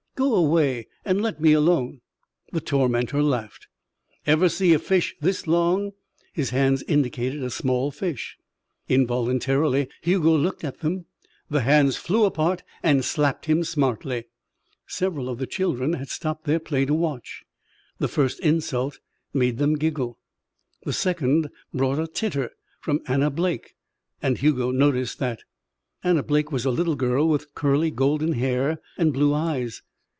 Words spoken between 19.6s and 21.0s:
giggle. The